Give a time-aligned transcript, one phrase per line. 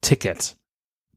[0.00, 0.56] Ticket.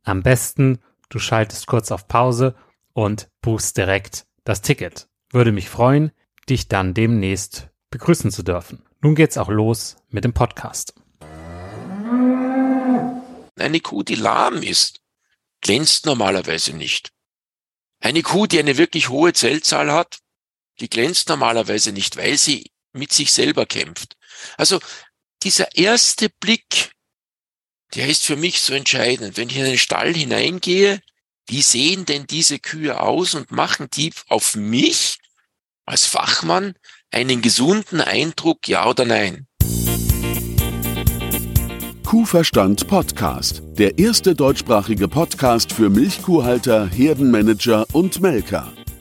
[0.03, 2.55] Am besten, du schaltest kurz auf Pause
[2.93, 5.07] und buchst direkt das Ticket.
[5.31, 6.11] Würde mich freuen,
[6.49, 8.83] dich dann demnächst begrüßen zu dürfen.
[9.01, 10.95] Nun geht's auch los mit dem Podcast.
[13.55, 14.99] Eine Kuh, die lahm ist,
[15.61, 17.11] glänzt normalerweise nicht.
[17.99, 20.19] Eine Kuh, die eine wirklich hohe Zellzahl hat,
[20.79, 24.17] die glänzt normalerweise nicht, weil sie mit sich selber kämpft.
[24.57, 24.79] Also
[25.43, 26.92] dieser erste Blick
[27.95, 29.37] der ist für mich so entscheidend.
[29.37, 30.99] Wenn ich in den Stall hineingehe,
[31.47, 35.17] wie sehen denn diese Kühe aus und machen die auf mich
[35.85, 36.75] als Fachmann
[37.11, 39.47] einen gesunden Eindruck, ja oder nein?
[42.05, 48.71] Kuhverstand Podcast, der erste deutschsprachige Podcast für Milchkuhhalter, Herdenmanager und Melker.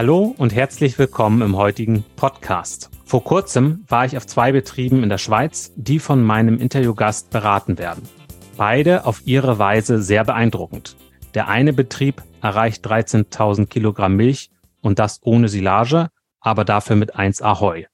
[0.00, 2.88] Hallo und herzlich willkommen im heutigen Podcast.
[3.04, 7.78] Vor kurzem war ich auf zwei Betrieben in der Schweiz, die von meinem Interviewgast beraten
[7.78, 8.08] werden.
[8.56, 10.94] Beide auf ihre Weise sehr beeindruckend.
[11.34, 14.50] Der eine Betrieb erreicht 13.000 Kilogramm Milch
[14.82, 17.86] und das ohne Silage, aber dafür mit 1 Ahoi.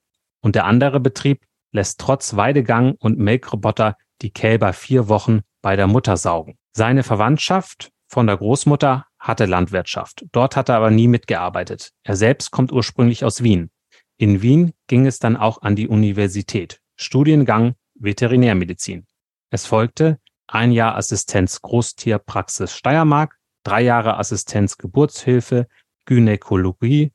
[0.42, 1.41] Und der andere Betrieb
[1.72, 6.59] lässt trotz Weidegang und Melkroboter die Kälber vier Wochen bei der Mutter saugen.
[6.72, 10.25] Seine Verwandtschaft von der Großmutter hatte Landwirtschaft.
[10.30, 11.91] Dort hat er aber nie mitgearbeitet.
[12.04, 13.71] Er selbst kommt ursprünglich aus Wien.
[14.18, 16.80] In Wien ging es dann auch an die Universität.
[16.94, 19.09] Studiengang Veterinärmedizin.
[19.50, 25.66] Es folgte ein Jahr Assistenz Großtierpraxis Steiermark, drei Jahre Assistenz Geburtshilfe,
[26.04, 27.10] Gynäkologie,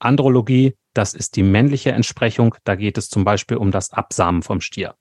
[0.00, 4.60] Andrologie, das ist die männliche Entsprechung, da geht es zum Beispiel um das Absamen vom
[4.60, 4.96] Stier.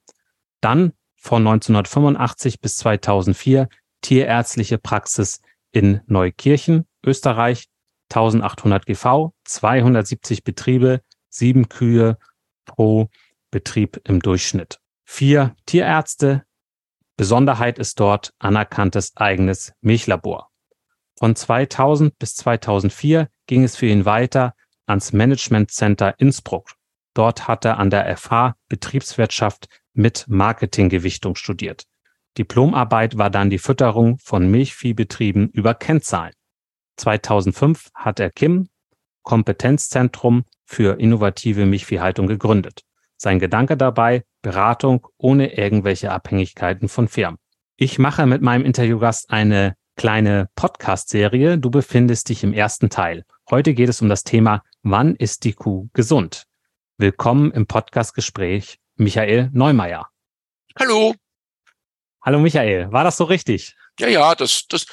[0.61, 3.67] Dann von 1985 bis 2004
[4.01, 5.41] tierärztliche Praxis
[5.71, 7.67] in Neukirchen, Österreich,
[8.11, 12.17] 1800 GV, 270 Betriebe, sieben Kühe
[12.65, 13.09] pro
[13.51, 14.79] Betrieb im Durchschnitt.
[15.05, 16.43] Vier Tierärzte.
[17.17, 20.49] Besonderheit ist dort anerkanntes eigenes Milchlabor.
[21.17, 24.55] Von 2000 bis 2004 ging es für ihn weiter
[24.85, 26.75] ans Management Center Innsbruck.
[27.13, 31.83] Dort hat er an der FH Betriebswirtschaft mit Marketinggewichtung studiert.
[32.39, 36.31] Diplomarbeit war dann die Fütterung von Milchviehbetrieben über Kennzahlen.
[36.95, 38.69] 2005 hat er Kim
[39.23, 42.83] Kompetenzzentrum für innovative Milchviehhaltung gegründet.
[43.17, 47.37] Sein Gedanke dabei, Beratung ohne irgendwelche Abhängigkeiten von Firmen.
[47.75, 51.57] Ich mache mit meinem Interviewgast eine kleine Podcast-Serie.
[51.57, 53.25] Du befindest dich im ersten Teil.
[53.49, 56.45] Heute geht es um das Thema, wann ist die Kuh gesund?
[56.97, 60.07] Willkommen im Podcast-Gespräch, Michael Neumeier.
[60.79, 61.13] Hallo.
[62.29, 63.75] Hallo Michael, war das so richtig?
[63.99, 64.85] Ja, ja, das, das,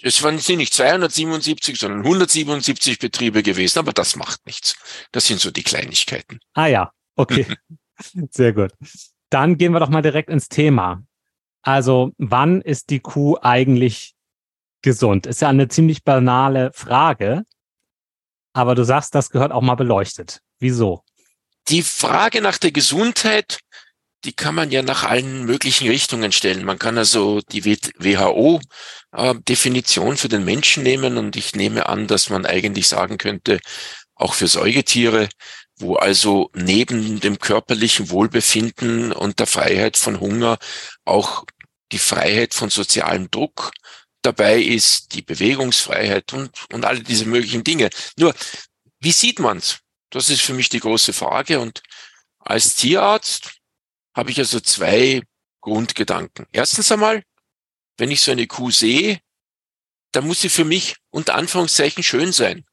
[0.00, 4.74] es waren nicht 277, sondern 177 Betriebe gewesen, aber das macht nichts.
[5.12, 6.40] Das sind so die Kleinigkeiten.
[6.54, 7.46] Ah ja, okay.
[8.30, 8.72] Sehr gut.
[9.28, 11.02] Dann gehen wir doch mal direkt ins Thema.
[11.60, 14.14] Also, wann ist die Kuh eigentlich
[14.80, 15.26] gesund?
[15.26, 17.42] Ist ja eine ziemlich banale Frage,
[18.54, 20.40] aber du sagst, das gehört auch mal beleuchtet.
[20.58, 21.04] Wieso?
[21.68, 23.58] Die Frage nach der Gesundheit
[24.26, 26.64] die kann man ja nach allen möglichen Richtungen stellen.
[26.64, 32.28] Man kann also die WHO-Definition äh, für den Menschen nehmen und ich nehme an, dass
[32.28, 33.60] man eigentlich sagen könnte,
[34.16, 35.28] auch für Säugetiere,
[35.78, 40.58] wo also neben dem körperlichen Wohlbefinden und der Freiheit von Hunger
[41.04, 41.44] auch
[41.92, 43.70] die Freiheit von sozialem Druck
[44.22, 47.90] dabei ist, die Bewegungsfreiheit und, und alle diese möglichen Dinge.
[48.18, 48.34] Nur,
[48.98, 49.78] wie sieht man's?
[50.10, 51.80] Das ist für mich die große Frage und
[52.40, 53.55] als Tierarzt
[54.16, 55.22] habe ich also zwei
[55.60, 56.46] Grundgedanken.
[56.50, 57.22] Erstens einmal,
[57.98, 59.20] wenn ich so eine Kuh sehe,
[60.12, 62.64] dann muss sie für mich unter Anführungszeichen schön sein.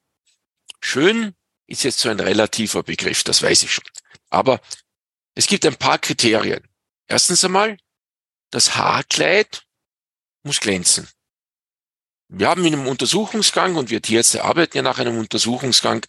[0.79, 1.35] Schön
[1.67, 3.83] ist jetzt so ein relativer Begriff, das weiß ich schon.
[4.29, 4.61] Aber
[5.35, 6.65] es gibt ein paar Kriterien.
[7.07, 7.77] Erstens einmal,
[8.49, 9.65] das Haarkleid
[10.43, 11.07] muss glänzen.
[12.29, 16.05] Wir haben in einem Untersuchungsgang und wir Tierärzte arbeiten ja nach einem Untersuchungsgang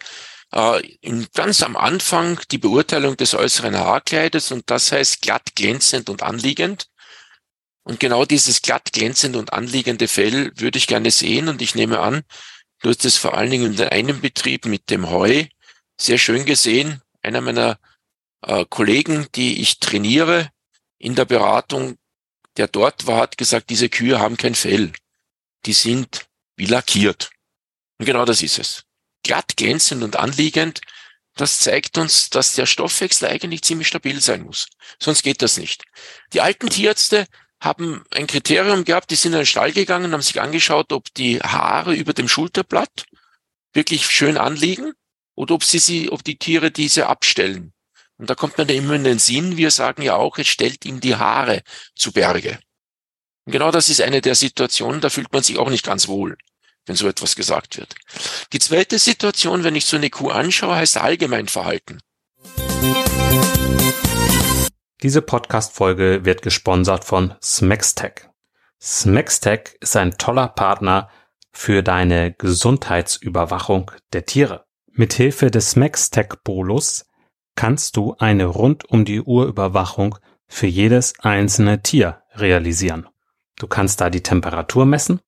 [0.54, 6.22] äh, ganz am Anfang die Beurteilung des äußeren Haarkleides und das heißt glatt, glänzend und
[6.22, 6.88] anliegend.
[7.82, 11.98] Und genau dieses glatt, glänzend und anliegende Fell würde ich gerne sehen und ich nehme
[11.98, 12.22] an,
[12.80, 15.44] du hast es vor allen Dingen in einem Betrieb mit dem Heu
[16.00, 17.02] sehr schön gesehen.
[17.20, 17.78] Einer meiner
[18.42, 20.50] äh, Kollegen, die ich trainiere
[20.98, 21.96] in der Beratung,
[22.56, 24.92] der dort war, hat gesagt, diese Kühe haben kein Fell.
[25.66, 26.26] Die sind
[26.56, 27.30] wie lackiert.
[27.98, 28.84] Und genau das ist es
[29.24, 30.80] glatt, glänzend und anliegend,
[31.36, 34.68] das zeigt uns, dass der Stoffwechsel eigentlich ziemlich stabil sein muss.
[35.00, 35.82] Sonst geht das nicht.
[36.32, 37.26] Die alten Tierärzte
[37.60, 41.40] haben ein Kriterium gehabt, die sind in den Stall gegangen, haben sich angeschaut, ob die
[41.40, 43.06] Haare über dem Schulterblatt
[43.72, 44.92] wirklich schön anliegen
[45.34, 47.72] oder ob sie sie, ob die Tiere diese abstellen.
[48.16, 50.84] Und da kommt man ja immer in den Sinn, wir sagen ja auch, es stellt
[50.84, 51.62] ihm die Haare
[51.96, 52.60] zu Berge.
[53.44, 56.36] Und genau das ist eine der Situationen, da fühlt man sich auch nicht ganz wohl
[56.86, 57.94] wenn so etwas gesagt wird.
[58.52, 62.00] Die zweite Situation, wenn ich so eine Kuh anschaue, heißt Allgemeinverhalten.
[65.02, 68.28] Diese Podcast-Folge wird gesponsert von Smextech.
[68.80, 71.10] Smextech ist ein toller Partner
[71.52, 74.64] für deine Gesundheitsüberwachung der Tiere.
[74.92, 77.06] Mithilfe des Smextech-Bolus
[77.54, 83.06] kannst du eine rund um die Uhr Überwachung für jedes einzelne Tier realisieren.
[83.56, 85.20] Du kannst da die Temperatur messen,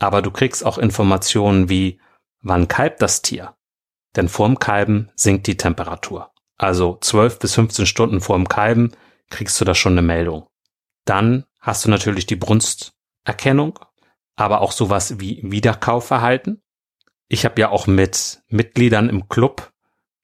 [0.00, 2.00] aber du kriegst auch Informationen wie,
[2.42, 3.54] wann kalbt das Tier?
[4.16, 6.32] Denn vorm Kalben sinkt die Temperatur.
[6.56, 8.92] Also 12 bis 15 Stunden vorm Kalben
[9.28, 10.48] kriegst du da schon eine Meldung.
[11.04, 13.78] Dann hast du natürlich die Brunsterkennung,
[14.36, 16.62] aber auch sowas wie Wiederkaufverhalten.
[17.28, 19.70] Ich habe ja auch mit Mitgliedern im Club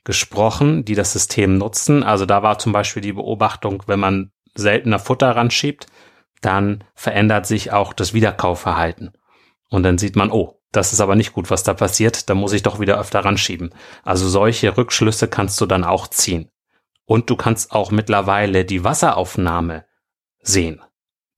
[0.05, 2.03] gesprochen, die das System nutzen.
[2.03, 5.87] Also da war zum Beispiel die Beobachtung, wenn man seltener Futter ranschiebt,
[6.41, 9.13] dann verändert sich auch das Wiederkaufverhalten.
[9.71, 12.53] Und dann sieht man, oh, das ist aber nicht gut, was da passiert, da muss
[12.53, 13.71] ich doch wieder öfter ranschieben.
[14.03, 16.51] Also solche Rückschlüsse kannst du dann auch ziehen.
[17.05, 19.87] Und du kannst auch mittlerweile die Wasseraufnahme
[20.41, 20.81] sehen.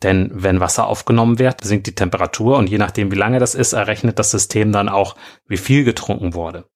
[0.03, 3.73] Denn wenn Wasser aufgenommen wird, sinkt die Temperatur und je nachdem, wie lange das ist,
[3.73, 5.17] errechnet das System dann auch,
[5.47, 6.69] wie viel getrunken wurde.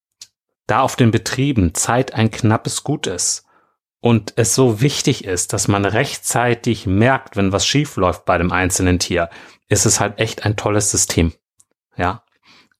[0.66, 3.44] Da auf den Betrieben Zeit ein knappes Gut ist
[4.00, 8.50] und es so wichtig ist, dass man rechtzeitig merkt, wenn was schief läuft bei dem
[8.50, 9.30] einzelnen Tier,
[9.68, 11.32] ist es halt echt ein tolles System.
[11.96, 12.24] Ja.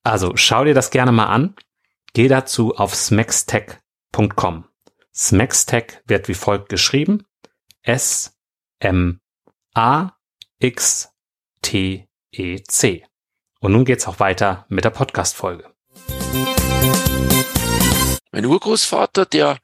[0.03, 1.55] Also schau dir das gerne mal an.
[2.15, 4.69] Geh dazu auf smextech.com.
[5.15, 7.27] Smextech wird wie folgt geschrieben.
[7.83, 8.39] S
[8.81, 9.21] M
[9.75, 10.13] A
[10.59, 11.11] X
[11.63, 13.07] T E C.
[13.61, 15.73] Und nun geht's auch weiter mit der Podcast Folge.
[18.33, 19.59] Mein Urgroßvater, der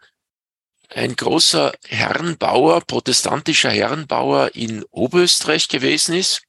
[0.90, 6.42] ein großer Herrenbauer, protestantischer Herrenbauer in Oberösterreich gewesen ist,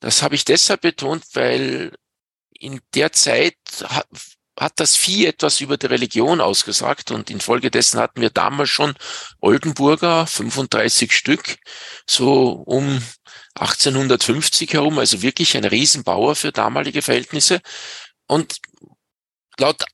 [0.00, 1.92] das habe ich deshalb betont, weil
[2.50, 4.06] in der Zeit hat,
[4.58, 8.94] hat das Vieh etwas über die Religion ausgesagt und infolgedessen hatten wir damals schon
[9.40, 11.58] Oldenburger, 35 Stück,
[12.06, 13.02] so um
[13.54, 17.60] 1850 herum, also wirklich ein Riesenbauer für damalige Verhältnisse.
[18.26, 18.58] Und
[19.58, 19.84] laut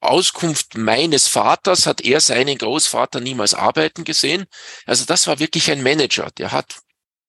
[0.00, 4.46] Auskunft meines Vaters hat er seinen Großvater niemals arbeiten gesehen.
[4.84, 6.30] Also das war wirklich ein Manager.
[6.38, 6.80] Der hat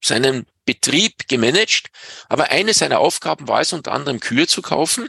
[0.03, 1.89] seinen Betrieb gemanagt,
[2.29, 5.07] aber eine seiner Aufgaben war es unter anderem Kühe zu kaufen.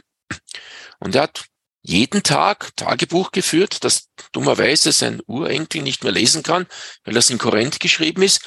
[0.99, 1.45] Und er hat
[1.81, 6.65] jeden Tag Tagebuch geführt, das dummerweise sein Urenkel nicht mehr lesen kann,
[7.03, 8.41] weil das in Korrent geschrieben ist.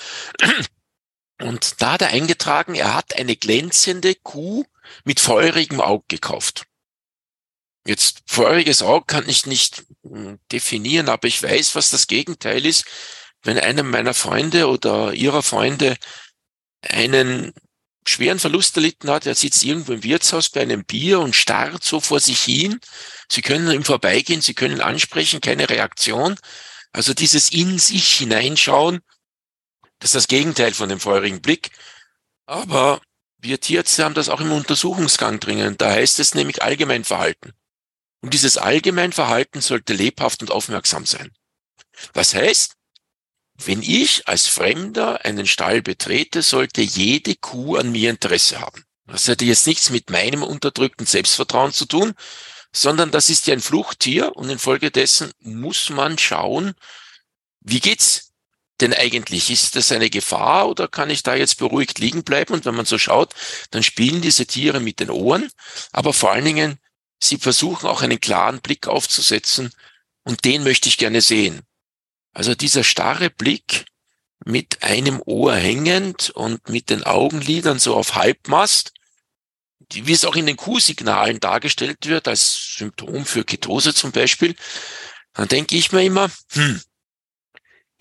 [1.41, 4.65] Und da hat er eingetragen, er hat eine glänzende Kuh
[5.05, 6.65] mit feurigem Auge gekauft.
[7.87, 12.85] Jetzt feuriges Auge kann ich nicht hm, definieren, aber ich weiß, was das Gegenteil ist.
[13.43, 15.97] Wenn einem meiner Freunde oder ihrer Freunde
[16.83, 17.53] einen
[18.07, 22.01] schweren Verlust erlitten hat, er sitzt irgendwo im Wirtshaus bei einem Bier und starrt so
[22.01, 22.81] vor sich hin.
[23.31, 26.37] Sie können ihm vorbeigehen, Sie können ansprechen, keine Reaktion.
[26.93, 29.01] Also dieses in sich hineinschauen,
[29.99, 31.71] das ist das Gegenteil von dem feurigen Blick.
[32.47, 33.01] Aber
[33.39, 35.77] wir Tierärzte haben das auch im Untersuchungsgang dringen.
[35.77, 37.53] Da heißt es nämlich Allgemeinverhalten.
[38.21, 41.31] Und dieses Allgemeinverhalten sollte lebhaft und aufmerksam sein.
[42.15, 42.75] Was heißt,
[43.65, 48.85] wenn ich als Fremder einen Stall betrete, sollte jede Kuh an mir Interesse haben.
[49.07, 52.15] Das hätte jetzt nichts mit meinem unterdrückten Selbstvertrauen zu tun,
[52.73, 56.75] sondern das ist ja ein Fluchttier und infolgedessen muss man schauen,
[57.61, 58.33] wie geht's
[58.81, 59.51] denn eigentlich?
[59.51, 62.55] Ist das eine Gefahr oder kann ich da jetzt beruhigt liegen bleiben?
[62.55, 63.35] Und wenn man so schaut,
[63.71, 65.51] dann spielen diese Tiere mit den Ohren,
[65.91, 66.79] aber vor allen Dingen,
[67.21, 69.73] sie versuchen auch einen klaren Blick aufzusetzen
[70.23, 71.63] und den möchte ich gerne sehen.
[72.39, 73.87] Also dieser starre Blick
[74.45, 78.93] mit einem Ohr hängend und mit den Augenlidern so auf Halbmast,
[79.93, 84.55] wie es auch in den Q-Signalen dargestellt wird, als Symptom für Ketose zum Beispiel,
[85.33, 86.81] dann denke ich mir immer, hm,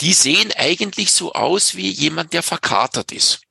[0.02, 3.42] die sehen eigentlich so aus wie jemand, der verkatert ist.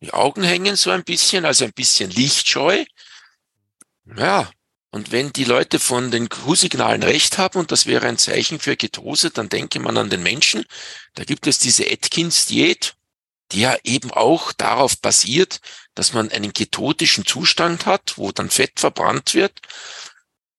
[0.00, 2.84] Die Augen hängen so ein bisschen, also ein bisschen lichtscheu.
[4.16, 4.50] Ja,
[4.94, 8.76] und wenn die Leute von den Q-Signalen recht haben, und das wäre ein Zeichen für
[8.76, 10.64] Ketose, dann denke man an den Menschen.
[11.14, 12.94] Da gibt es diese Atkins-Diät,
[13.50, 15.60] die ja eben auch darauf basiert,
[15.96, 19.58] dass man einen ketotischen Zustand hat, wo dann Fett verbrannt wird.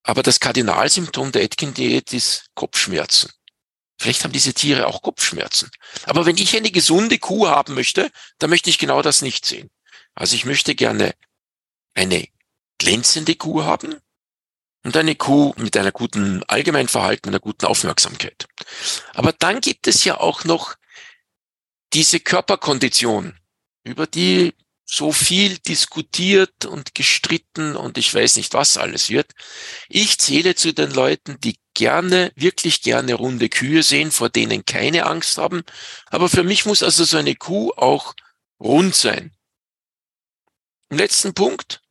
[0.04, 3.32] Aber das Kardinalsymptom der Atkins-Diät ist Kopfschmerzen.
[3.98, 5.72] Vielleicht haben diese Tiere auch Kopfschmerzen.
[6.04, 9.70] Aber wenn ich eine gesunde Kuh haben möchte, dann möchte ich genau das nicht sehen.
[10.13, 11.15] Also ich möchte gerne
[11.94, 12.27] eine
[12.77, 13.96] glänzende Kuh haben,
[14.86, 18.48] und eine Kuh mit einer guten Allgemeinverhalten, einer guten Aufmerksamkeit.
[19.15, 20.75] Aber dann gibt es ja auch noch
[21.94, 23.36] diese Körperkondition,
[23.84, 24.54] über die
[24.86, 29.32] so viel diskutiert und gestritten und ich weiß nicht was alles wird.
[29.89, 35.08] Ich zähle zu den Leuten, die gerne, wirklich gerne runde Kühe sehen, vor denen keine
[35.08, 35.63] Angst haben.
[36.06, 38.13] Aber für mich muss also so eine Kuh auch
[38.60, 39.36] rund sein.
[40.89, 41.82] Im letzten Punkt,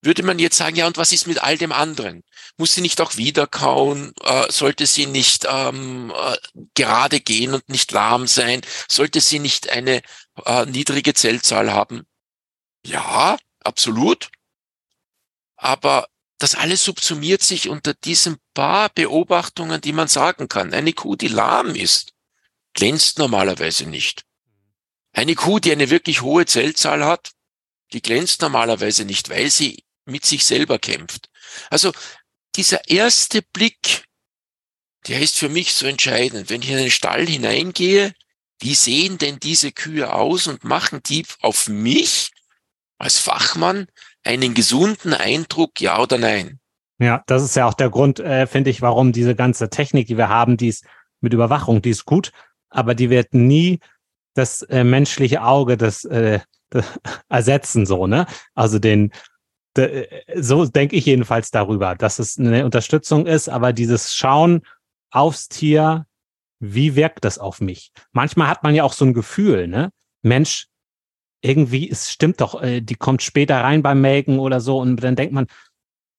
[0.00, 2.22] würde man jetzt sagen, ja, und was ist mit all dem anderen?
[2.56, 4.12] Muss sie nicht auch wiederkauen?
[4.22, 6.36] Äh, sollte sie nicht ähm, äh,
[6.74, 8.60] gerade gehen und nicht lahm sein?
[8.88, 10.02] Sollte sie nicht eine
[10.44, 12.06] äh, niedrige Zellzahl haben?
[12.86, 14.30] Ja, absolut.
[15.56, 16.06] Aber
[16.38, 20.72] das alles subsumiert sich unter diesen paar Beobachtungen, die man sagen kann.
[20.72, 22.12] Eine Kuh, die lahm ist,
[22.74, 24.24] glänzt normalerweise nicht.
[25.12, 27.32] Eine Kuh, die eine wirklich hohe Zellzahl hat,
[27.92, 31.28] die glänzt normalerweise nicht, weil sie mit sich selber kämpft.
[31.70, 31.92] Also
[32.56, 34.04] dieser erste Blick,
[35.06, 36.50] der ist für mich so entscheidend.
[36.50, 38.12] Wenn ich in den Stall hineingehe,
[38.60, 42.32] wie sehen denn diese Kühe aus und machen die auf mich
[42.98, 43.86] als Fachmann
[44.24, 46.58] einen gesunden Eindruck, ja oder nein?
[46.98, 50.16] Ja, das ist ja auch der Grund, äh, finde ich, warum diese ganze Technik, die
[50.16, 50.84] wir haben, die ist
[51.20, 52.32] mit Überwachung, die ist gut,
[52.70, 53.78] aber die wird nie
[54.34, 56.84] das äh, menschliche Auge das, äh, das
[57.28, 58.26] ersetzen, so, ne?
[58.54, 59.12] Also den,
[60.34, 64.62] so denke ich jedenfalls darüber, dass es eine Unterstützung ist, aber dieses Schauen
[65.10, 66.06] aufs Tier,
[66.60, 67.92] wie wirkt das auf mich?
[68.12, 69.90] Manchmal hat man ja auch so ein Gefühl, ne?
[70.22, 70.66] Mensch,
[71.40, 75.14] irgendwie, es stimmt doch, äh, die kommt später rein beim Melken oder so und dann
[75.14, 75.46] denkt man,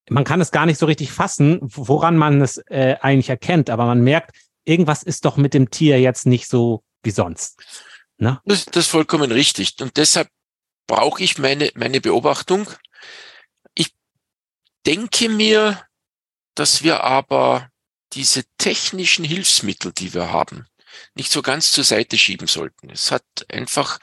[0.09, 3.85] man kann es gar nicht so richtig fassen, woran man es äh, eigentlich erkennt, aber
[3.85, 7.61] man merkt, irgendwas ist doch mit dem Tier jetzt nicht so wie sonst.
[8.17, 8.39] Ne?
[8.45, 9.75] Das, das ist vollkommen richtig.
[9.81, 10.29] Und deshalb
[10.87, 12.67] brauche ich meine, meine Beobachtung
[14.85, 15.85] denke mir,
[16.55, 17.69] dass wir aber
[18.13, 20.65] diese technischen Hilfsmittel, die wir haben,
[21.13, 22.89] nicht so ganz zur Seite schieben sollten.
[22.89, 23.99] Es hat einfach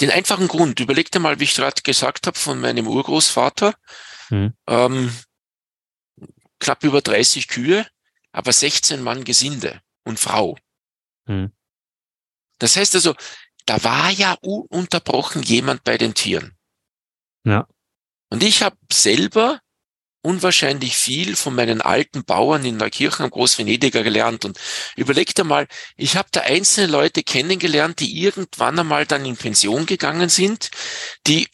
[0.00, 3.74] Den einfachen Grund, überleg dir mal, wie ich gerade gesagt habe, von meinem Urgroßvater,
[4.28, 4.54] hm.
[4.66, 5.14] ähm,
[6.58, 7.86] knapp über 30 Kühe,
[8.32, 10.56] aber 16 Mann Gesinde und Frau.
[11.26, 11.52] Hm.
[12.58, 13.14] Das heißt also,
[13.66, 16.56] da war ja ununterbrochen jemand bei den Tieren.
[17.44, 17.68] Ja.
[18.30, 19.60] Und ich habe selber
[20.22, 24.44] unwahrscheinlich viel von meinen alten Bauern in Neukirchen am Großvenediger gelernt.
[24.44, 24.58] Und
[24.96, 29.86] überleg dir mal, ich habe da einzelne Leute kennengelernt, die irgendwann einmal dann in Pension
[29.86, 30.70] gegangen sind,
[31.26, 31.48] die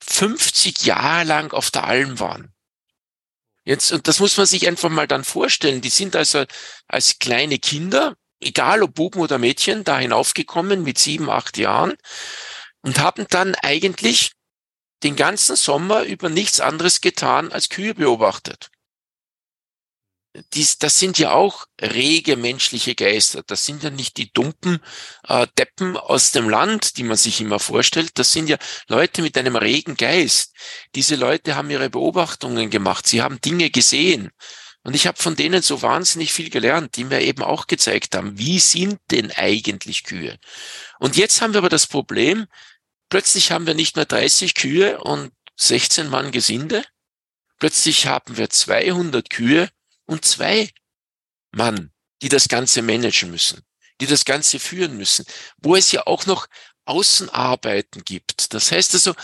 [0.00, 2.52] 50 Jahre lang auf der Alm waren.
[3.64, 5.80] Jetzt, und das muss man sich einfach mal dann vorstellen.
[5.80, 6.44] Die sind also
[6.86, 11.94] als kleine Kinder, egal ob Buben oder Mädchen, da hinaufgekommen mit sieben, acht Jahren
[12.82, 14.32] und haben dann eigentlich
[15.04, 18.70] den ganzen Sommer über nichts anderes getan als Kühe beobachtet.
[20.52, 23.44] Dies, das sind ja auch rege menschliche Geister.
[23.46, 24.80] Das sind ja nicht die dumpen
[25.28, 28.18] äh, Deppen aus dem Land, die man sich immer vorstellt.
[28.18, 28.56] Das sind ja
[28.88, 30.56] Leute mit einem regen Geist.
[30.96, 33.06] Diese Leute haben ihre Beobachtungen gemacht.
[33.06, 34.32] Sie haben Dinge gesehen.
[34.82, 38.36] Und ich habe von denen so wahnsinnig viel gelernt, die mir eben auch gezeigt haben,
[38.36, 40.38] wie sind denn eigentlich Kühe?
[40.98, 42.46] Und jetzt haben wir aber das Problem,
[43.14, 46.84] Plötzlich haben wir nicht mehr 30 Kühe und 16 Mann Gesinde.
[47.60, 49.70] Plötzlich haben wir 200 Kühe
[50.04, 50.68] und zwei
[51.52, 51.92] Mann,
[52.22, 53.62] die das Ganze managen müssen,
[54.00, 55.24] die das Ganze führen müssen,
[55.58, 56.48] wo es ja auch noch
[56.86, 58.52] Außenarbeiten gibt.
[58.52, 59.14] Das heißt also,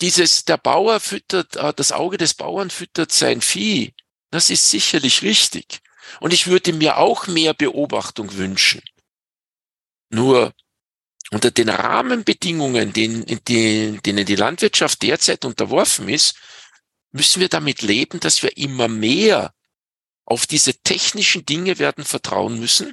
[0.00, 3.92] dieses, der Bauer füttert, äh, das Auge des Bauern füttert sein Vieh.
[4.30, 5.80] Das ist sicherlich richtig.
[6.20, 8.80] Und ich würde mir auch mehr Beobachtung wünschen.
[10.08, 10.54] Nur
[11.32, 16.34] unter den Rahmenbedingungen, denen, denen die Landwirtschaft derzeit unterworfen ist,
[17.12, 19.54] müssen wir damit leben, dass wir immer mehr
[20.24, 22.92] auf diese technischen Dinge werden vertrauen müssen,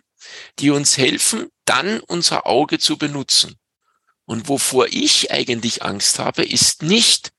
[0.60, 3.56] die uns helfen, dann unser Auge zu benutzen.
[4.26, 7.32] Und wovor ich eigentlich Angst habe, ist nicht,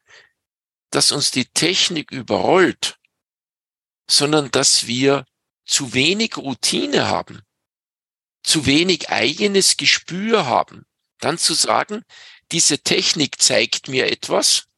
[0.90, 2.98] dass uns die Technik überrollt,
[4.08, 5.26] sondern dass wir
[5.66, 7.42] zu wenig Routine haben,
[8.42, 10.86] zu wenig eigenes Gespür haben,
[11.18, 12.04] dann zu sagen,
[12.52, 14.68] diese Technik zeigt mir etwas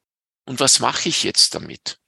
[0.44, 2.00] und was mache ich jetzt damit?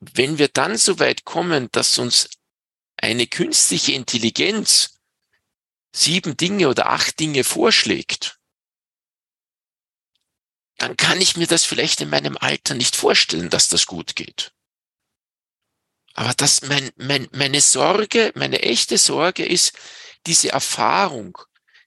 [0.00, 2.28] Wenn wir dann so weit kommen, dass uns
[2.96, 4.98] eine künstliche Intelligenz
[5.92, 8.38] sieben Dinge oder acht Dinge vorschlägt,
[10.76, 14.52] dann kann ich mir das vielleicht in meinem Alter nicht vorstellen, dass das gut geht.
[16.14, 19.72] Aber das mein, mein, meine Sorge, meine echte Sorge ist
[20.26, 21.38] diese Erfahrung,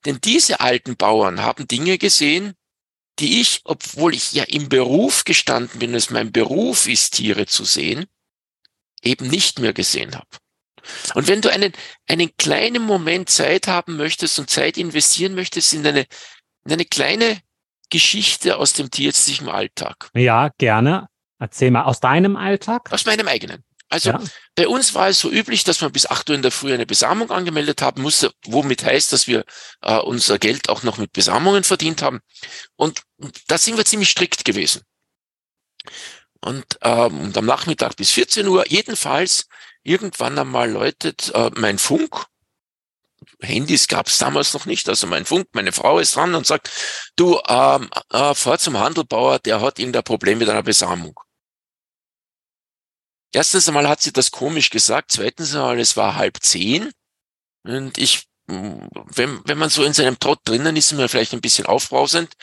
[0.05, 2.53] denn diese alten Bauern haben Dinge gesehen,
[3.19, 7.65] die ich, obwohl ich ja im Beruf gestanden bin, es mein Beruf ist, Tiere zu
[7.65, 8.05] sehen,
[9.03, 10.27] eben nicht mehr gesehen habe.
[11.13, 11.73] Und wenn du einen,
[12.07, 16.07] einen kleinen Moment Zeit haben möchtest und Zeit investieren möchtest in eine,
[16.65, 17.39] in eine kleine
[17.89, 20.09] Geschichte aus dem tierärztlichen Alltag.
[20.15, 21.07] Ja, gerne.
[21.37, 22.91] Erzähl mal aus deinem Alltag.
[22.91, 23.63] Aus meinem eigenen.
[23.91, 24.21] Also ja.
[24.55, 26.85] bei uns war es so üblich, dass man bis acht Uhr in der Früh eine
[26.85, 29.43] Besamung angemeldet haben musste, womit heißt, dass wir
[29.81, 32.21] äh, unser Geld auch noch mit Besamungen verdient haben.
[32.77, 33.01] Und
[33.47, 34.83] da sind wir ziemlich strikt gewesen.
[36.39, 39.47] Und, ähm, und am Nachmittag bis 14 Uhr, jedenfalls
[39.83, 42.27] irgendwann einmal läutet äh, mein Funk.
[43.41, 46.69] Handys gab es damals noch nicht, also mein Funk, meine Frau ist dran und sagt,
[47.17, 51.19] du, ähm, äh, fahr zum Handelbauer, der hat irgendein Problem mit einer Besamung.
[53.33, 55.11] Erstens einmal hat sie das komisch gesagt.
[55.11, 56.91] Zweitens einmal, es war halb zehn.
[57.63, 61.41] Und ich, wenn, wenn man so in seinem Trott drinnen ist, ist man vielleicht ein
[61.41, 62.35] bisschen aufbrausend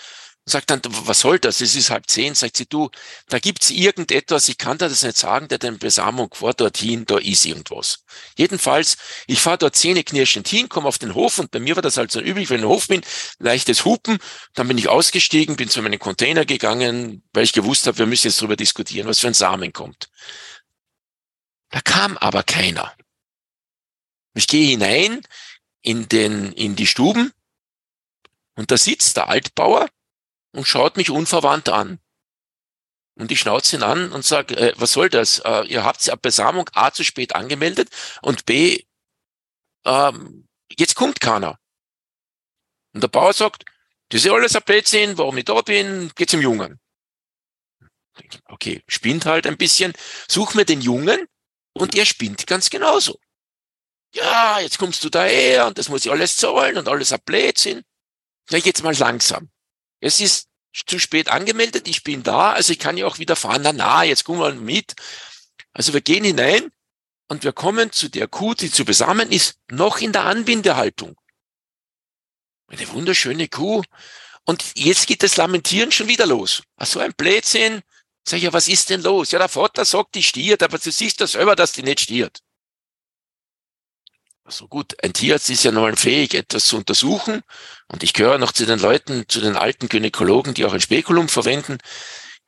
[0.48, 1.60] und sagt dann, was soll das?
[1.60, 2.34] Es ist halb zehn.
[2.34, 2.88] Sagt sie, du,
[3.28, 7.18] da gibt's irgendetwas, ich kann dir das nicht sagen, der den Besamung vor dorthin, da
[7.18, 8.04] ist irgendwas.
[8.38, 8.96] Jedenfalls,
[9.26, 12.10] ich fahre dort zähneknirschend hin, komme auf den Hof und bei mir war das halt
[12.10, 13.02] so üblich, wenn ich im Hof bin,
[13.38, 14.18] leichtes Hupen,
[14.54, 18.28] dann bin ich ausgestiegen, bin zu meinem Container gegangen, weil ich gewusst habe, wir müssen
[18.28, 20.08] jetzt darüber diskutieren, was für ein Samen kommt.
[21.70, 22.96] Da kam aber keiner.
[24.34, 25.22] Ich gehe hinein
[25.82, 27.32] in den, in die Stuben
[28.56, 29.88] und da sitzt der Altbauer
[30.52, 32.00] und schaut mich unverwandt an.
[33.16, 35.40] Und ich schnauze ihn an und sage, äh, was soll das?
[35.40, 37.90] Äh, ihr habt ja Besamung A zu spät angemeldet
[38.22, 38.84] und B,
[39.84, 41.58] ähm, jetzt kommt keiner.
[42.94, 43.64] Und der Bauer sagt,
[44.10, 46.80] das ist alles ein Blödsinn, warum ich da bin, geht's im Jungen.
[48.46, 49.92] Okay, spinnt halt ein bisschen,
[50.28, 51.28] such mir den Jungen,
[51.72, 53.18] und er spinnt ganz genauso.
[54.14, 57.82] Ja, jetzt kommst du daher und das muss ich alles zahlen und alles ein Blödsinn.
[58.50, 59.50] Na, jetzt mal langsam.
[60.00, 60.48] Es ist
[60.86, 63.62] zu spät angemeldet, ich bin da, also ich kann ja auch wieder fahren.
[63.62, 64.94] Na, na, jetzt kommen wir mit.
[65.72, 66.70] Also wir gehen hinein
[67.28, 71.16] und wir kommen zu der Kuh, die zu besamen ist, noch in der Anbindehaltung.
[72.68, 73.82] Eine wunderschöne Kuh.
[74.44, 76.62] Und jetzt geht das Lamentieren schon wieder los.
[76.76, 77.82] Ach so ein Blödsinn.
[78.28, 79.30] Sag ich, ja, was ist denn los?
[79.30, 82.40] Ja, der Vater sagt, die stiert, aber du siehst doch selber, dass die nicht stiert.
[84.44, 87.40] Also gut, ein Tierarzt ist ja normal fähig, etwas zu untersuchen.
[87.86, 91.30] Und ich gehöre noch zu den Leuten, zu den alten Gynäkologen, die auch ein Spekulum
[91.30, 91.78] verwenden.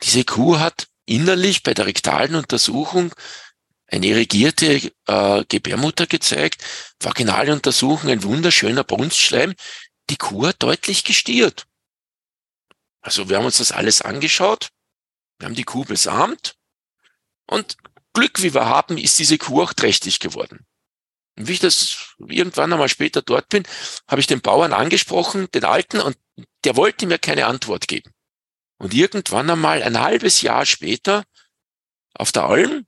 [0.03, 3.15] Diese Kuh hat innerlich bei der rektalen Untersuchung
[3.87, 6.63] eine irrigierte äh, Gebärmutter gezeigt,
[7.01, 9.55] vaginale Untersuchung, ein wunderschöner Brunstschleim.
[10.11, 11.65] Die Kuh hat deutlich gestiert.
[13.01, 14.69] Also wir haben uns das alles angeschaut,
[15.41, 16.57] wir haben die Kuh besamt
[17.47, 17.77] und
[18.13, 20.67] Glück, wie wir haben, ist diese Kuh auch trächtig geworden.
[21.39, 23.65] Und wie ich das irgendwann einmal später dort bin,
[24.09, 26.17] habe ich den Bauern angesprochen, den Alten, und
[26.65, 28.13] der wollte mir keine Antwort geben.
[28.79, 31.25] Und irgendwann einmal ein halbes Jahr später
[32.15, 32.87] auf der Alm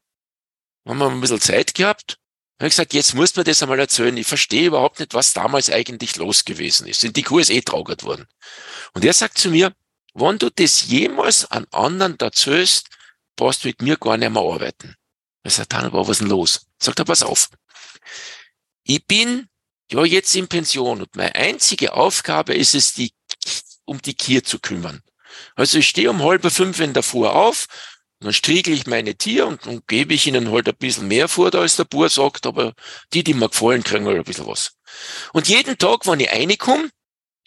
[0.87, 2.19] haben wir ein bisschen Zeit gehabt.
[2.59, 4.17] Habe ich gesagt, jetzt muss man das einmal erzählen.
[4.17, 7.05] Ich verstehe überhaupt nicht, was damals eigentlich los gewesen ist.
[7.05, 8.27] Und die Kuh ist eh traugert worden.
[8.93, 9.75] Und er sagt zu mir,
[10.14, 12.88] wenn du das jemals an anderen erzählst,
[13.37, 14.94] brauchst du mit mir gar nicht mehr arbeiten.
[15.44, 16.66] Ich sage, dann, aber was denn los?
[16.81, 17.48] Sagt er, pass auf.
[18.85, 19.48] Ich bin
[19.90, 23.12] ja jetzt in Pension und meine einzige Aufgabe ist es, die,
[23.85, 25.03] um die Kier zu kümmern.
[25.55, 27.66] Also ich stehe um halb fünf in der Fuhr auf,
[28.20, 31.53] dann striegel ich meine Tiere und dann gebe ich ihnen halt ein bisschen mehr vor,
[31.55, 32.75] als der Bauer sagt, aber
[33.12, 34.72] die, die mir gefallen, kriegen halt ein bisschen was.
[35.33, 36.90] Und jeden Tag, wenn ich reinkomme,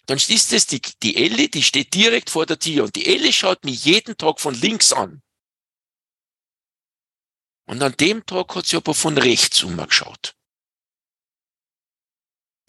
[0.06, 3.34] dann ist es die, die Elli, die steht direkt vor der Tür und die Elli
[3.34, 5.22] schaut mich jeden Tag von links an.
[7.68, 10.36] Und an dem Tag hat sie aber von rechts umgeschaut.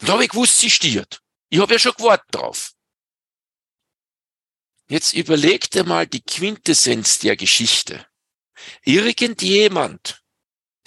[0.01, 1.21] Und da habe ich gewusst, sie stiert.
[1.49, 2.73] Ich habe ja schon gewartet drauf.
[4.89, 8.07] Jetzt überleg dir mal die Quintessenz der Geschichte.
[8.83, 10.23] Irgendjemand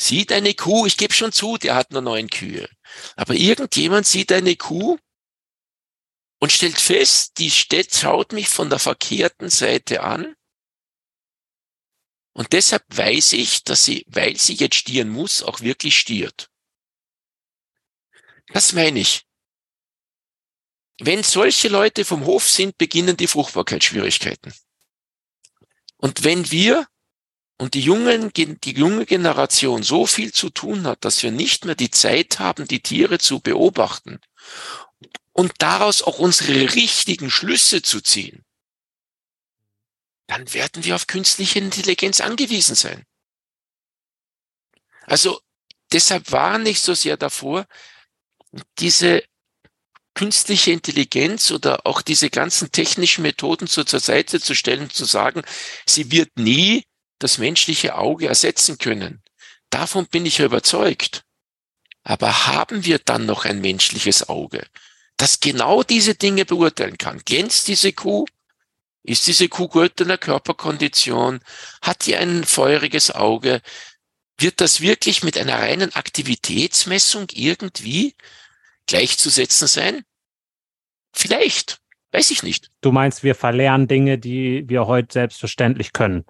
[0.00, 2.68] sieht eine Kuh, ich gebe schon zu, der hat nur neun Kühe,
[3.16, 4.98] aber irgendjemand sieht eine Kuh
[6.40, 10.34] und stellt fest, die Stadt schaut mich von der verkehrten Seite an.
[12.32, 16.48] Und deshalb weiß ich, dass sie, weil sie jetzt stieren muss, auch wirklich stiert.
[18.48, 19.26] Das meine ich.
[20.98, 24.54] Wenn solche Leute vom Hof sind, beginnen die Fruchtbarkeitsschwierigkeiten.
[25.98, 26.86] Und wenn wir
[27.58, 31.74] und die jungen, die junge Generation so viel zu tun hat, dass wir nicht mehr
[31.74, 34.20] die Zeit haben, die Tiere zu beobachten
[35.40, 38.44] und daraus auch unsere richtigen Schlüsse zu ziehen,
[40.26, 43.06] dann werden wir auf künstliche Intelligenz angewiesen sein.
[45.06, 45.40] Also
[45.92, 47.66] deshalb war nicht so sehr davor,
[48.80, 49.24] diese
[50.12, 55.40] künstliche Intelligenz oder auch diese ganzen technischen Methoden so zur Seite zu stellen, zu sagen,
[55.86, 56.84] sie wird nie
[57.18, 59.22] das menschliche Auge ersetzen können.
[59.70, 61.24] Davon bin ich überzeugt.
[62.02, 64.66] Aber haben wir dann noch ein menschliches Auge,
[65.20, 67.20] das genau diese Dinge beurteilen kann?
[67.24, 68.24] Glänzt diese Kuh?
[69.02, 71.40] Ist diese Kuh gut in der Körperkondition?
[71.82, 73.60] Hat die ein feuriges Auge?
[74.38, 78.14] Wird das wirklich mit einer reinen Aktivitätsmessung irgendwie
[78.86, 80.04] gleichzusetzen sein?
[81.12, 81.80] Vielleicht,
[82.12, 82.70] weiß ich nicht.
[82.80, 86.24] Du meinst, wir verlernen Dinge, die wir heute selbstverständlich können?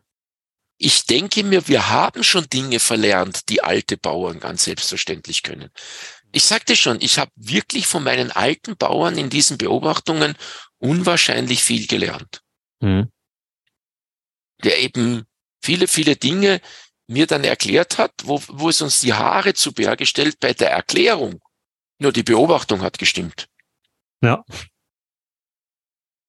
[0.79, 5.70] Ich denke mir, wir haben schon Dinge verlernt, die alte Bauern ganz selbstverständlich können.
[6.32, 10.36] Ich sagte schon, ich habe wirklich von meinen alten Bauern in diesen Beobachtungen
[10.78, 12.42] unwahrscheinlich viel gelernt.
[12.82, 13.10] Hm.
[14.62, 15.24] Der eben
[15.62, 16.60] viele, viele Dinge
[17.08, 20.70] mir dann erklärt hat, wo, wo es uns die Haare zu Berge stellt bei der
[20.70, 21.40] Erklärung.
[21.98, 23.48] Nur die Beobachtung hat gestimmt.
[24.22, 24.44] Ja.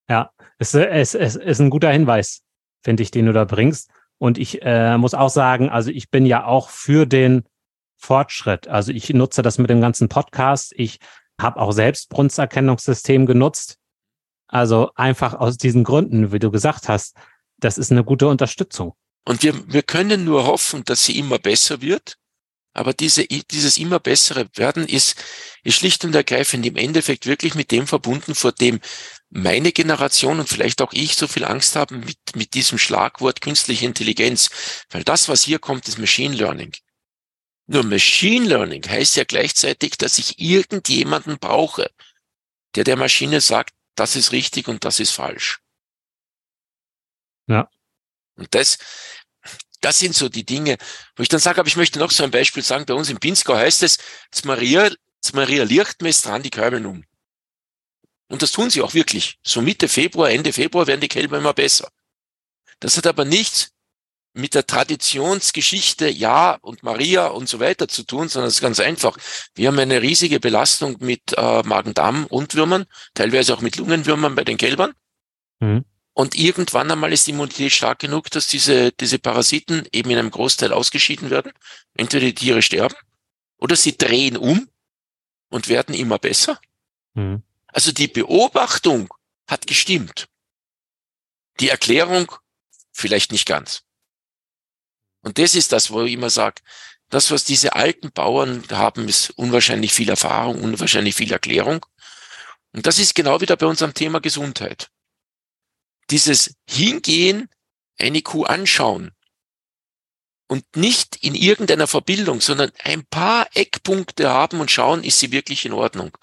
[0.08, 2.42] Ja, es, es, es ist ein guter Hinweis,
[2.82, 3.90] finde ich, den du da bringst.
[4.18, 7.44] Und ich äh, muss auch sagen, also ich bin ja auch für den
[8.02, 8.68] Fortschritt.
[8.68, 10.72] Also ich nutze das mit dem ganzen Podcast.
[10.76, 10.98] Ich
[11.40, 13.78] habe auch selbst Brunsterkennungssystem genutzt.
[14.48, 17.16] Also einfach aus diesen Gründen, wie du gesagt hast,
[17.58, 18.94] das ist eine gute Unterstützung.
[19.24, 22.16] Und wir, wir können nur hoffen, dass sie immer besser wird.
[22.74, 25.22] Aber diese, dieses immer bessere Werden ist,
[25.62, 28.80] ist schlicht und ergreifend im Endeffekt wirklich mit dem verbunden, vor dem
[29.28, 33.86] meine Generation und vielleicht auch ich so viel Angst haben mit, mit diesem Schlagwort künstliche
[33.86, 34.50] Intelligenz.
[34.90, 36.72] Weil das, was hier kommt, ist Machine Learning.
[37.66, 41.90] Nur Machine Learning heißt ja gleichzeitig, dass ich irgendjemanden brauche,
[42.74, 45.60] der der Maschine sagt, das ist richtig und das ist falsch.
[47.46, 47.68] Ja.
[48.36, 48.78] Und das,
[49.80, 50.78] das sind so die Dinge,
[51.16, 52.86] wo ich dann sage, aber ich möchte noch so ein Beispiel sagen.
[52.86, 53.98] Bei uns im Pinzgau heißt es,
[54.30, 54.90] das Maria,
[55.22, 57.04] das Maria Lichtmess dran die Kälber um.
[58.28, 59.38] Und das tun sie auch wirklich.
[59.42, 61.90] So Mitte Februar, Ende Februar werden die Kälber immer besser.
[62.80, 63.71] Das hat aber nichts
[64.34, 68.80] mit der Traditionsgeschichte Ja und Maria und so weiter zu tun, sondern es ist ganz
[68.80, 69.16] einfach.
[69.54, 74.92] Wir haben eine riesige Belastung mit äh, Magen-Darm-Rundwürmern, teilweise auch mit Lungenwürmern bei den Kälbern.
[75.60, 75.84] Mhm.
[76.14, 80.30] Und irgendwann einmal ist die Immunität stark genug, dass diese, diese Parasiten eben in einem
[80.30, 81.52] Großteil ausgeschieden werden.
[81.94, 82.96] Entweder die Tiere sterben
[83.58, 84.68] oder sie drehen um
[85.48, 86.58] und werden immer besser.
[87.14, 87.42] Mhm.
[87.68, 89.12] Also die Beobachtung
[89.46, 90.28] hat gestimmt.
[91.60, 92.30] Die Erklärung
[92.92, 93.82] vielleicht nicht ganz.
[95.22, 96.62] Und das ist das, wo ich immer sage,
[97.08, 101.84] das, was diese alten Bauern haben, ist unwahrscheinlich viel Erfahrung, unwahrscheinlich viel Erklärung.
[102.72, 104.90] Und das ist genau wieder bei unserem Thema Gesundheit
[106.12, 107.48] dieses Hingehen,
[107.98, 109.12] eine Kuh anschauen
[110.46, 115.64] und nicht in irgendeiner Verbildung, sondern ein paar Eckpunkte haben und schauen, ist sie wirklich
[115.64, 116.16] in Ordnung.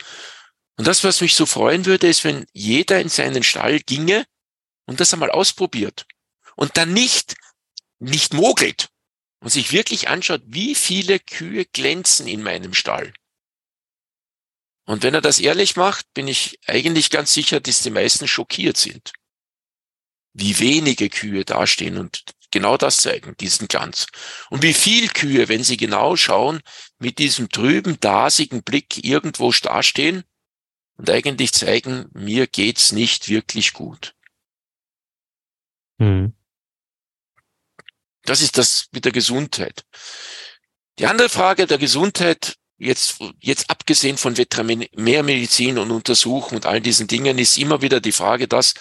[0.77, 4.25] Und das, was mich so freuen würde, ist, wenn jeder in seinen Stall ginge
[4.85, 6.05] und das einmal ausprobiert
[6.55, 7.35] und dann nicht,
[7.99, 8.89] nicht mogelt
[9.41, 13.13] und sich wirklich anschaut, wie viele Kühe glänzen in meinem Stall.
[14.85, 18.77] Und wenn er das ehrlich macht, bin ich eigentlich ganz sicher, dass die meisten schockiert
[18.77, 19.13] sind
[20.33, 24.07] wie wenige Kühe dastehen und genau das zeigen, diesen Glanz.
[24.49, 26.62] Und wie viel Kühe, wenn sie genau schauen,
[26.97, 30.23] mit diesem trüben, dasigen Blick irgendwo dastehen
[30.97, 34.15] und eigentlich zeigen, mir geht's nicht wirklich gut.
[35.97, 36.33] Mhm.
[38.23, 39.84] Das ist das mit der Gesundheit.
[40.99, 47.08] Die andere Frage der Gesundheit, jetzt, jetzt abgesehen von Veterinärmedizin und Untersuchen und all diesen
[47.08, 48.73] Dingen, ist immer wieder die Frage, dass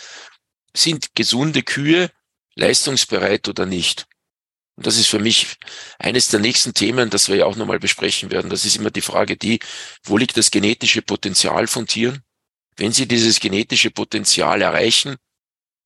[0.77, 2.11] sind gesunde Kühe
[2.55, 4.07] leistungsbereit oder nicht?
[4.77, 5.57] Und das ist für mich
[5.99, 8.49] eines der nächsten Themen, das wir ja auch nochmal besprechen werden.
[8.49, 9.59] Das ist immer die Frage, die,
[10.05, 12.23] wo liegt das genetische Potenzial von Tieren?
[12.77, 15.17] Wenn sie dieses genetische Potenzial erreichen,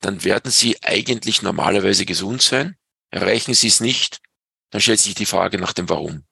[0.01, 2.77] dann werden sie eigentlich normalerweise gesund sein.
[3.13, 4.21] Erreichen sie es nicht,
[4.71, 6.25] dann stellt sich die Frage nach dem Warum.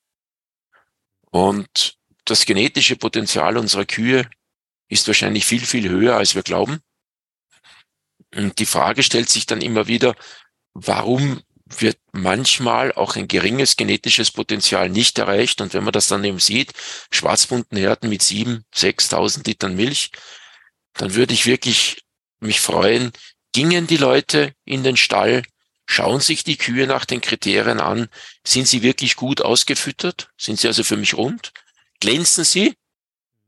[1.30, 4.28] Und das genetische Potenzial unserer Kühe
[4.88, 6.80] ist wahrscheinlich viel, viel höher, als wir glauben.
[8.34, 10.16] Und die Frage stellt sich dann immer wieder,
[10.72, 11.42] warum
[11.78, 15.60] wird manchmal auch ein geringes genetisches Potenzial nicht erreicht.
[15.60, 16.72] Und wenn man das dann eben sieht,
[17.12, 20.10] schwarzbunten Herden mit sieben, sechstausend Litern Milch,
[20.94, 22.02] dann würde ich wirklich
[22.40, 23.12] mich freuen,
[23.52, 25.42] gingen die Leute in den Stall,
[25.90, 28.08] schauen sich die Kühe nach den Kriterien an,
[28.46, 31.52] sind sie wirklich gut ausgefüttert, sind sie also für mich rund,
[31.98, 32.76] glänzen sie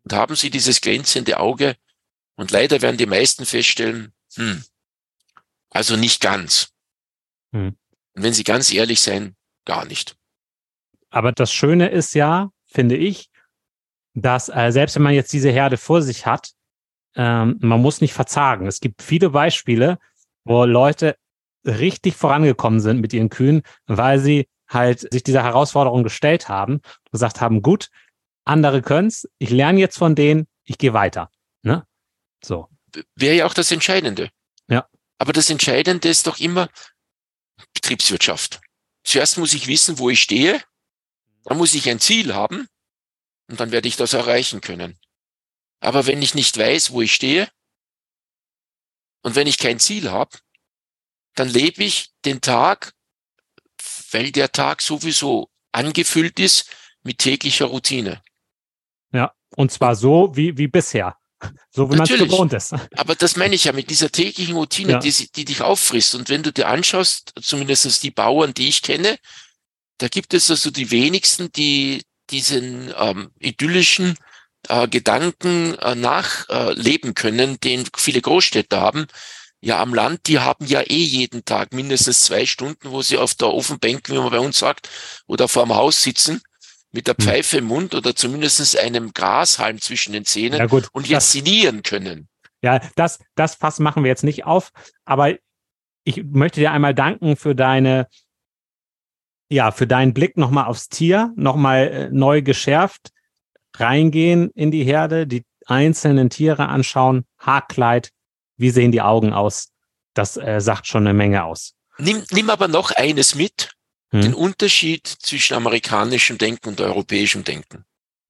[0.02, 1.76] und haben sie dieses glänzende Auge.
[2.34, 4.64] Und leider werden die meisten feststellen, hm,
[5.70, 6.72] also nicht ganz.
[7.52, 7.76] Hm.
[8.14, 10.16] Und wenn Sie ganz ehrlich sein, gar nicht.
[11.10, 13.30] Aber das Schöne ist ja, finde ich,
[14.14, 16.52] dass äh, selbst wenn man jetzt diese Herde vor sich hat,
[17.14, 18.66] ähm, man muss nicht verzagen.
[18.66, 19.98] Es gibt viele Beispiele,
[20.44, 21.16] wo Leute
[21.64, 27.12] richtig vorangekommen sind mit ihren Kühen, weil sie halt sich dieser Herausforderung gestellt haben und
[27.12, 27.88] gesagt haben, gut,
[28.44, 31.30] andere können's, ich lerne jetzt von denen, ich gehe weiter.
[31.62, 31.86] Ne?
[32.42, 32.68] So.
[33.14, 34.30] Wäre ja auch das Entscheidende.
[34.68, 34.88] Ja.
[35.18, 36.68] Aber das Entscheidende ist doch immer
[37.74, 38.60] Betriebswirtschaft.
[39.04, 40.62] Zuerst muss ich wissen, wo ich stehe.
[41.44, 42.68] Dann muss ich ein Ziel haben.
[43.48, 44.98] Und dann werde ich das erreichen können.
[45.80, 47.48] Aber wenn ich nicht weiß, wo ich stehe,
[49.22, 50.36] und wenn ich kein Ziel habe,
[51.34, 52.92] dann lebe ich den Tag,
[54.10, 56.66] weil der Tag sowieso angefüllt ist
[57.02, 58.22] mit täglicher Routine.
[59.12, 61.16] Ja, und zwar so wie, wie bisher.
[61.70, 62.72] So wie man es gewohnt ist.
[62.96, 64.98] Aber das meine ich ja mit dieser täglichen Routine, ja.
[64.98, 66.14] die, die dich auffrisst.
[66.14, 69.18] Und wenn du dir anschaust, zumindest die Bauern, die ich kenne,
[69.98, 74.16] da gibt es also die wenigsten, die diesen ähm, idyllischen
[74.68, 79.06] äh, Gedanken äh, nachleben äh, können, den viele Großstädte haben.
[79.64, 83.34] Ja, am Land, die haben ja eh jeden Tag mindestens zwei Stunden, wo sie auf
[83.34, 84.88] der Ofenbank, wie man bei uns sagt,
[85.26, 86.42] oder vor dem Haus sitzen
[86.90, 87.24] mit der hm.
[87.24, 91.82] Pfeife im Mund oder zumindest einem Grashalm zwischen den Zähnen ja gut, und jetzt sinnieren
[91.84, 92.28] können.
[92.60, 94.70] Ja, das, das Fass machen wir jetzt nicht auf,
[95.04, 95.36] aber
[96.04, 98.08] ich möchte dir einmal danken für deine,
[99.48, 103.10] ja, für deinen Blick nochmal aufs Tier, nochmal äh, neu geschärft,
[103.76, 108.10] reingehen in die Herde, die einzelnen Tiere anschauen, Haarkleid,
[108.62, 109.68] wie sehen die Augen aus?
[110.14, 111.74] Das äh, sagt schon eine Menge aus.
[111.98, 113.72] Nimm, nimm aber noch eines mit,
[114.10, 114.22] hm.
[114.22, 117.84] den Unterschied zwischen amerikanischem Denken und europäischem Denken.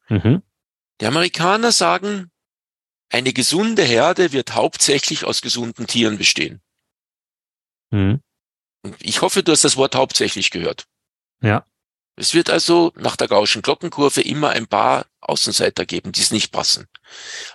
[0.09, 0.43] Mhm.
[1.01, 2.31] Die Amerikaner sagen,
[3.09, 6.61] eine gesunde Herde wird hauptsächlich aus gesunden Tieren bestehen.
[7.91, 8.21] Mhm.
[8.99, 10.87] Ich hoffe, du hast das Wort hauptsächlich gehört.
[11.41, 11.65] Ja.
[12.17, 16.53] Es wird also nach der Gaußschen Glockenkurve immer ein paar Außenseiter geben, die es nicht
[16.53, 16.87] passen.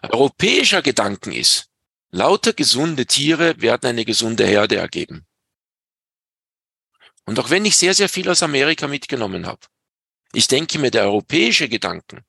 [0.01, 1.66] Europäischer Gedanken ist,
[2.12, 5.26] lauter gesunde Tiere werden eine gesunde Herde ergeben.
[7.26, 9.67] Und auch wenn ich sehr, sehr viel aus Amerika mitgenommen habe,
[10.34, 12.22] ich denke mir, der europäische Gedanken,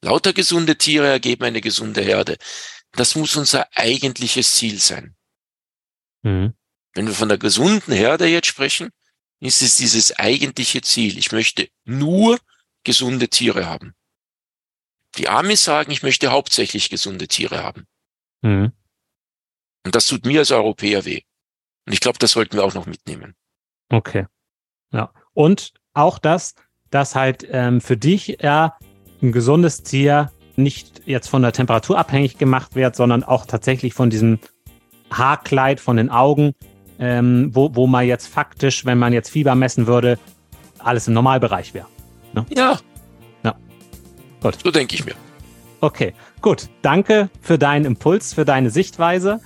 [0.00, 2.38] lauter gesunde Tiere ergeben eine gesunde Herde,
[2.92, 5.14] das muss unser eigentliches Ziel sein.
[6.22, 6.54] Mhm.
[6.94, 8.90] Wenn wir von der gesunden Herde jetzt sprechen,
[9.40, 11.18] ist es dieses eigentliche Ziel.
[11.18, 12.38] Ich möchte nur
[12.84, 13.94] gesunde Tiere haben.
[15.16, 17.86] Die Amis sagen, ich möchte hauptsächlich gesunde Tiere haben.
[18.40, 18.72] Mhm.
[19.86, 21.20] Und das tut mir als Europäer weh.
[21.86, 23.34] Und ich glaube, das sollten wir auch noch mitnehmen.
[23.88, 24.26] Okay.
[24.92, 25.12] Ja.
[25.32, 26.56] Und auch das,
[26.90, 28.76] dass halt ähm, für dich ja
[29.22, 34.10] ein gesundes Tier nicht jetzt von der Temperatur abhängig gemacht wird, sondern auch tatsächlich von
[34.10, 34.40] diesem
[35.12, 36.54] Haarkleid, von den Augen,
[36.98, 40.18] ähm, wo, wo man jetzt faktisch, wenn man jetzt Fieber messen würde,
[40.80, 41.86] alles im Normalbereich wäre.
[42.32, 42.44] Ne?
[42.48, 42.80] Ja.
[43.44, 43.54] Ja.
[44.40, 44.58] Gut.
[44.64, 45.14] So denke ich mir.
[45.80, 46.68] Okay, gut.
[46.82, 49.40] Danke für deinen Impuls, für deine Sichtweise.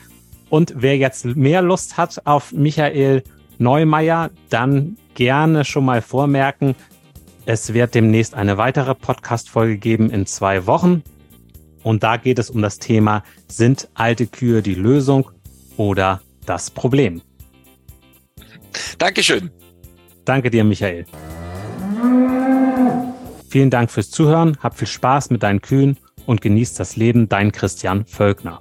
[0.51, 3.23] Und wer jetzt mehr Lust hat auf Michael
[3.59, 6.75] Neumeier, dann gerne schon mal vormerken,
[7.47, 11.03] es wird demnächst eine weitere Podcast-Folge geben in zwei Wochen.
[11.83, 15.31] Und da geht es um das Thema, sind alte Kühe die Lösung
[15.77, 17.23] oder das Problem?
[18.99, 19.51] Dankeschön.
[20.25, 21.07] Danke dir, Michael.
[23.49, 27.51] Vielen Dank fürs Zuhören, hab viel Spaß mit deinen Kühen und genießt das Leben, dein
[27.51, 28.61] Christian Völkner.